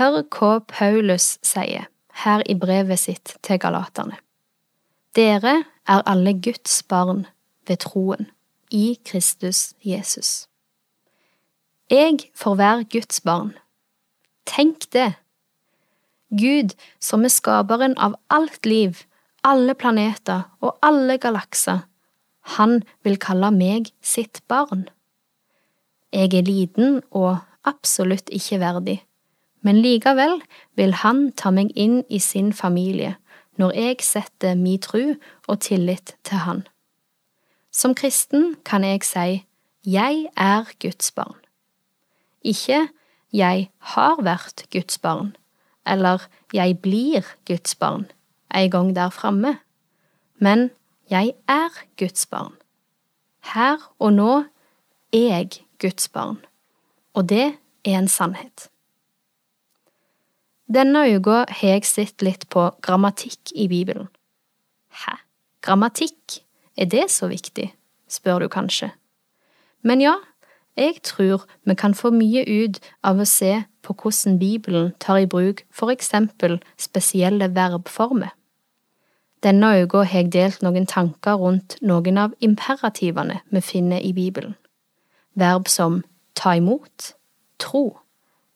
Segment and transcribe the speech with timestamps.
[0.00, 1.90] Hør hva Paulus sier
[2.22, 4.16] her i brevet sitt til galaterne.
[5.12, 7.26] Dere er alle Guds barn
[7.68, 8.30] ved troen,
[8.70, 10.46] i Kristus Jesus.
[11.90, 13.52] Jeg får være Guds barn.
[14.46, 15.18] Tenk det!
[16.32, 19.02] Gud, som er skaperen av alt liv,
[19.44, 21.84] alle planeter og alle galakser,
[22.56, 24.88] han vil kalle meg sitt barn.
[26.08, 29.00] Jeg er liten og absolutt ikke verdig,
[29.60, 30.40] men likevel
[30.78, 33.16] vil han ta meg inn i sin familie
[33.60, 35.14] når jeg setter min tru
[35.48, 36.62] og tillit til han.
[37.70, 39.42] Som kristen kan jeg si
[39.84, 41.36] jeg er Guds barn.
[42.44, 42.88] Ikke
[43.32, 45.36] jeg har vært Guds barn,
[45.86, 48.08] eller jeg blir Guds barn
[48.54, 49.58] en gang der framme,
[50.38, 50.70] men
[51.10, 52.56] jeg er Guds barn.
[53.54, 54.44] Her og nå
[55.12, 56.40] er jeg Guds barn,
[57.14, 58.68] og det er en sannhet.
[60.70, 64.06] Denne uka har jeg sett litt på grammatikk i Bibelen.
[64.94, 65.16] Hæ,
[65.66, 66.44] grammatikk,
[66.78, 67.72] er det så viktig,
[68.06, 68.92] spør du kanskje.
[69.82, 70.14] Men ja,
[70.78, 75.26] jeg tror vi kan få mye ut av å se på hvordan Bibelen tar i
[75.26, 78.30] bruk for eksempel spesielle verbformer.
[79.42, 84.54] Denne uka har jeg delt noen tanker rundt noen av imperativene vi finner i Bibelen.
[85.34, 86.04] Verb som
[86.38, 87.14] ta imot,
[87.58, 87.98] tro,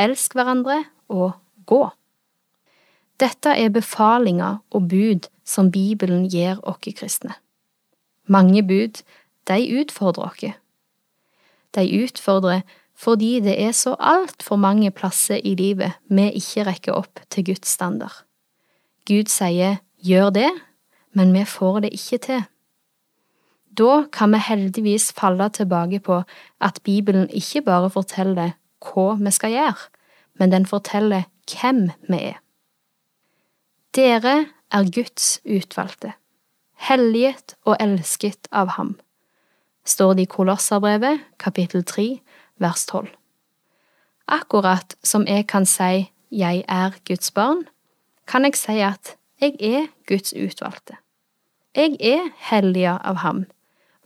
[0.00, 1.36] elsk hverandre og
[1.68, 1.84] gå.
[3.18, 7.34] Dette er befalinger og bud som Bibelen gir oss kristne.
[8.26, 9.02] Mange bud,
[9.48, 10.54] de utfordrer oss.
[11.74, 12.62] De utfordrer
[12.98, 17.68] fordi det er så altfor mange plasser i livet vi ikke rekker opp til Guds
[17.68, 18.24] standard.
[19.06, 20.50] Gud sier gjør det,
[21.14, 22.42] men vi får det ikke til.
[23.78, 26.22] Da kan vi heldigvis falle tilbake på
[26.60, 29.88] at Bibelen ikke bare forteller hva vi skal gjøre,
[30.38, 32.42] men den forteller hvem vi er.
[33.98, 36.12] Dere er Guds utvalgte,
[36.86, 38.92] helliget og elsket av ham,
[39.82, 42.04] står det i Kolosserbrevet, kapittel 3,
[42.62, 43.08] vers 12.
[44.30, 47.64] Akkurat som jeg kan si jeg er Guds barn,
[48.30, 51.00] kan jeg si at jeg er Guds utvalgte.
[51.74, 53.44] Jeg er helliga av ham,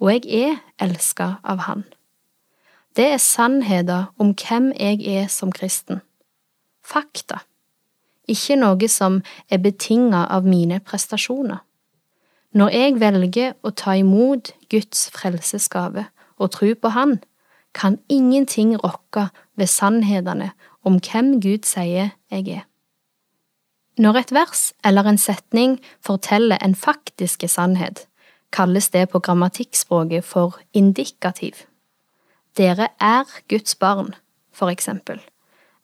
[0.01, 1.85] og jeg er elska av han.
[2.97, 6.01] Det er sannheter om hvem jeg er som kristen.
[6.81, 7.45] Fakta
[8.28, 11.62] ikke noe som er betinget av mine prestasjoner.
[12.53, 16.06] Når jeg velger å ta imot Guds frelsesgave
[16.37, 17.21] og tro på Han,
[17.72, 20.50] kan ingenting rokke ved sannhetene
[20.84, 22.66] om hvem Gud sier jeg er.
[23.97, 28.06] Når et vers eller en setning forteller en faktiske sannhet,
[28.53, 31.65] kalles det på grammatikkspråket for indikativ.
[32.56, 34.15] Dere er Guds barn,
[34.53, 35.21] for eksempel,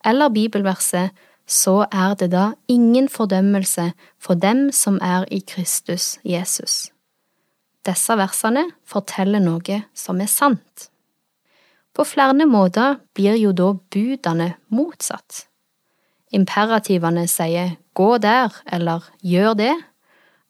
[0.05, 1.11] eller bibelverset
[1.49, 6.91] så er det da ingen fordømmelse for dem som er i Kristus Jesus.
[7.89, 10.91] Disse versene forteller noe som er sant.
[11.97, 15.47] På flere måter blir jo da budene motsatt.
[16.37, 19.75] Imperativene sier gå der eller gjør det,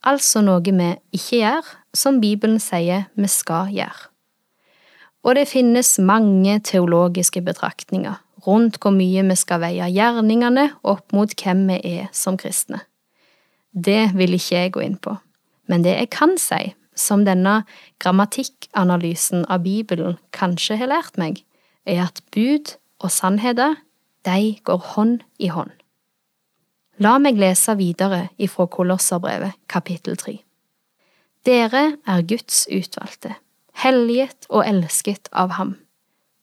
[0.03, 4.11] altså noe vi ikke gjør, som Bibelen sier vi skal gjøre.
[5.23, 11.33] Og det finnes mange teologiske betraktninger rundt hvor mye vi skal veie gjerningene opp mot
[11.37, 12.81] hvem vi er som kristne.
[13.73, 15.15] Det vil ikke jeg gå inn på,
[15.69, 17.61] men det jeg kan si, som denne
[18.03, 21.43] grammatikkanalysen av Bibelen kanskje har lært meg,
[21.87, 23.77] er at bud og sannheter,
[24.27, 25.71] de går hånd i hånd.
[26.99, 30.41] La meg lese videre ifra Kolosserbrevet, kapittel tre.
[31.47, 33.37] Dere er Guds utvalgte,
[33.85, 35.77] helliget og elsket av ham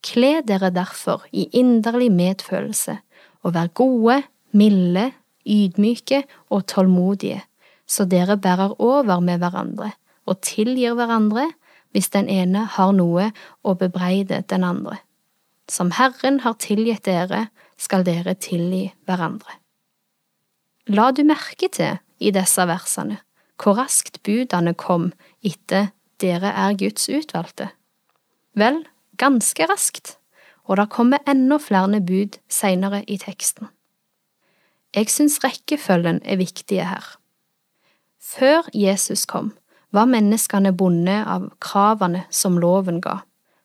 [0.05, 2.99] Kle dere derfor i inderlig medfølelse,
[3.43, 4.21] og vær gode,
[4.51, 5.11] milde,
[5.45, 7.41] ydmyke og tålmodige,
[7.87, 9.91] så dere bærer over med hverandre
[10.25, 11.49] og tilgir hverandre
[11.93, 13.29] hvis den ene har noe
[13.63, 14.97] å bebreide den andre.
[15.69, 17.47] Som Herren har tilgitt dere,
[17.77, 19.59] skal dere tilgi hverandre.
[20.87, 23.19] La du merke til i disse versene
[23.61, 25.09] hvor raskt budene kom
[25.43, 25.89] etter
[26.21, 27.69] dere er Guds utvalgte?
[28.55, 28.83] Vel,
[29.17, 30.17] ganske raskt,
[30.65, 33.67] og det kommer enda flere bud senere i teksten.
[34.95, 37.17] Jeg synes rekkefølgen er viktige her.
[38.19, 39.51] Før Jesus kom,
[39.91, 43.19] var menneskene bundet av kravene som loven ga.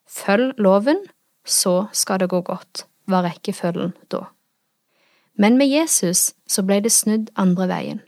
[0.07, 0.99] Følg loven,
[1.47, 4.27] så skal det gå godt, var rekkefølgen da.
[5.35, 8.01] Men med Jesus så ble det snudd andre veien.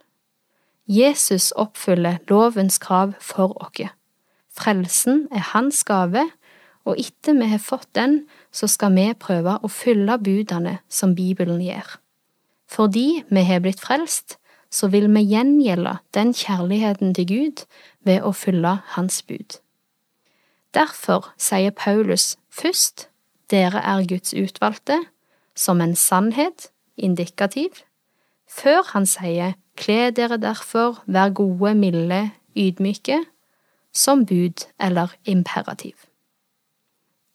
[0.87, 3.95] Jesus oppfyller lovens krav for oss.
[4.53, 6.27] Frelsen er hans gave,
[6.84, 11.61] og etter vi har fått den, så skal vi prøve å fylle budene som Bibelen
[11.62, 11.99] gir.
[12.67, 14.38] Fordi vi har blitt frelst,
[14.73, 17.64] så vil vi gjengjelde den kjærligheten til Gud
[18.08, 19.58] ved å følge Hans bud.
[20.73, 23.08] Derfor sier Paulus først
[23.52, 25.02] dere er Guds utvalgte,
[25.55, 27.82] som en sannhet, indikativ,
[28.49, 32.23] før han sier kle dere derfor, vær gode, milde,
[32.56, 33.20] ydmyke,
[33.93, 35.96] som bud eller imperativ.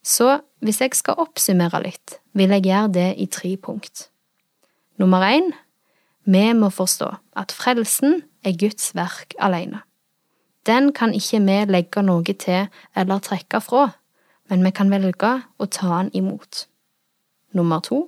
[0.07, 4.07] Så hvis jeg skal oppsummere litt, vil jeg gjøre det i tre punkt.
[4.98, 5.51] Nummer én,
[6.24, 9.83] vi må forstå at frelsen er Guds verk alene.
[10.68, 13.89] Den kan ikke vi legge noe til eller trekke fra,
[14.48, 16.65] men vi kan velge å ta den imot.
[17.51, 18.07] Nummer to,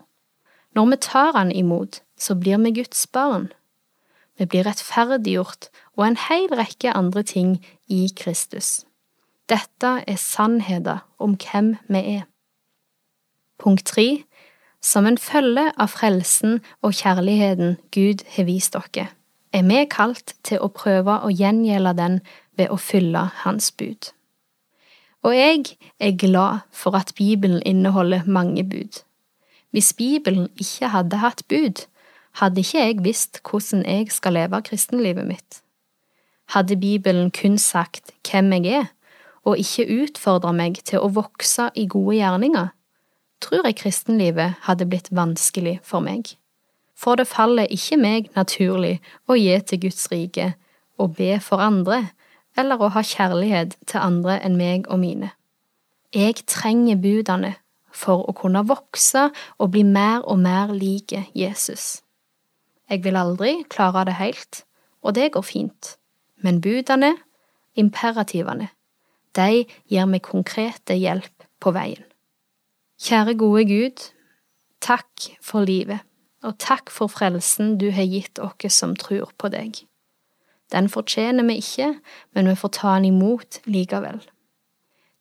[0.76, 3.52] når vi tar den imot, så blir vi Guds barn.
[4.40, 5.68] Vi blir rettferdiggjort
[5.98, 7.58] og en hel rekke andre ting
[7.88, 8.86] i Kristus.
[9.50, 12.26] Dette er sannheter om hvem vi er.
[13.60, 14.24] Punkt tre,
[14.82, 19.10] som en følge av frelsen og kjærligheten Gud har vist dere,
[19.52, 22.20] er vi kalt til å prøve å gjengjelde den
[22.58, 24.12] ved å fylle Hans bud.
[25.26, 25.66] Og jeg
[26.00, 29.02] er glad for at Bibelen inneholder mange bud.
[29.72, 31.84] Hvis Bibelen ikke hadde hatt bud,
[32.40, 35.60] hadde ikke jeg visst hvordan jeg skal leve kristenlivet mitt.
[36.54, 38.88] Hadde Bibelen kun sagt hvem jeg er,
[39.48, 42.70] og ikke utfordre meg til å vokse i gode gjerninger,
[43.40, 46.36] tror jeg kristenlivet hadde blitt vanskelig for meg.
[47.00, 48.98] For det faller ikke meg naturlig
[49.30, 50.54] å gi til Guds rike,
[51.00, 52.10] og be for andre,
[52.60, 55.32] eller å ha kjærlighet til andre enn meg og mine.
[56.12, 57.54] Jeg trenger budene
[57.94, 62.02] for å kunne vokse og bli mer og mer like Jesus.
[62.90, 64.64] Jeg vil aldri klare det helt,
[65.06, 65.96] og det går fint,
[66.42, 67.14] men budene,
[67.78, 68.72] imperativene,
[69.38, 72.04] de gir meg konkrete hjelp på veien.
[73.00, 74.02] Kjære gode Gud,
[74.84, 76.04] takk for livet,
[76.44, 79.84] og takk for frelsen du har gitt oss som tror på deg.
[80.72, 81.94] Den fortjener vi ikke,
[82.36, 84.20] men vi får ta den imot likevel.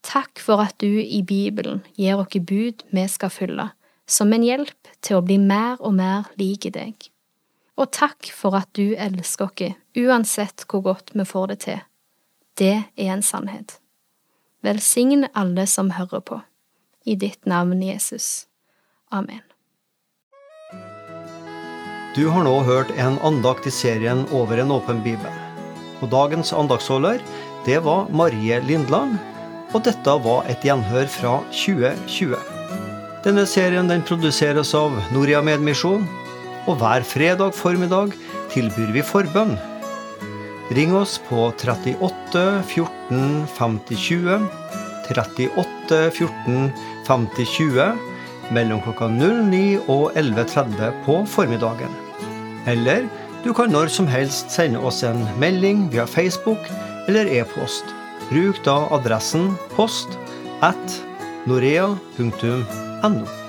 [0.04, 3.70] Takk for at du i Bibelen gir oss bud vi skal følge,
[4.06, 7.10] som en hjelp til å bli mer og mer like deg.
[7.78, 11.82] Og takk for at du elsker oss uansett hvor godt vi får det til.
[12.58, 13.78] Det er en sannhet.
[14.64, 16.40] Velsign alle som hører på
[17.08, 18.46] i ditt navn, Jesus.
[19.10, 19.40] Amen.
[22.16, 25.32] Du har nå hørt en andakt i serien Over en åpen bibel.
[26.02, 27.22] Og dagens andaktsholder,
[27.66, 29.16] det var Marie Lindland,
[29.74, 32.36] og dette var et gjenhør fra 2020.
[33.24, 36.06] Denne serien den produseres av Noria Medmisjon,
[36.68, 38.14] og hver fredag formiddag
[38.52, 39.56] tilbyr vi forbønn.
[40.70, 44.46] Ring oss på 38 14 50 20,
[45.08, 46.70] 38 14
[47.06, 47.86] 50 20
[48.52, 51.96] mellom klokka 09 og 11.30 på formiddagen.
[52.68, 53.08] Eller
[53.44, 56.60] du kan når som helst sende oss en melding via Facebook
[57.08, 57.88] eller e-post.
[58.28, 60.20] Bruk da adressen post
[60.60, 61.00] at
[61.48, 63.47] norea.no.